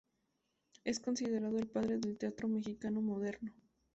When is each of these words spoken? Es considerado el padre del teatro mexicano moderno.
Es 0.83 0.99
considerado 0.99 1.59
el 1.59 1.67
padre 1.67 1.99
del 1.99 2.17
teatro 2.17 2.47
mexicano 2.47 3.03
moderno. 3.03 3.53